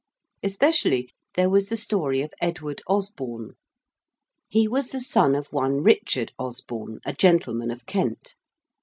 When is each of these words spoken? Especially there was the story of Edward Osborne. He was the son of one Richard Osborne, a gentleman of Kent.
Especially 0.41 1.11
there 1.35 1.47
was 1.47 1.69
the 1.69 1.77
story 1.77 2.23
of 2.23 2.33
Edward 2.41 2.81
Osborne. 2.87 3.51
He 4.49 4.67
was 4.67 4.87
the 4.87 4.99
son 4.99 5.35
of 5.35 5.53
one 5.53 5.83
Richard 5.83 6.31
Osborne, 6.39 7.01
a 7.05 7.13
gentleman 7.13 7.69
of 7.69 7.85
Kent. 7.85 8.33